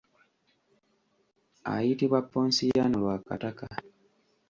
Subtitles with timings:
[1.73, 3.65] Ayitibwa Ponsiano Lwakataka.